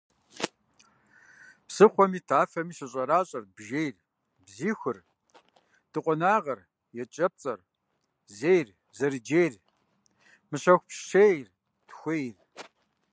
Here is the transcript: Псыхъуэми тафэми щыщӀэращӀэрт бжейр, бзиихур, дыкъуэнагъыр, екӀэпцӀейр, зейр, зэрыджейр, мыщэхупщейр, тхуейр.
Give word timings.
Псыхъуэми 1.67 2.21
тафэми 2.27 2.73
щыщӀэращӀэрт 2.77 3.49
бжейр, 3.57 3.95
бзиихур, 4.45 4.97
дыкъуэнагъыр, 5.91 6.59
екӀэпцӀейр, 7.01 7.61
зейр, 8.37 8.67
зэрыджейр, 8.97 9.53
мыщэхупщейр, 10.49 11.47
тхуейр. 11.87 12.37